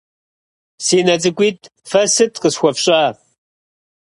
[0.85, 3.01] -Си нэ цӏыкӏуитӏ, фэ сыт къысхуэфщӏа?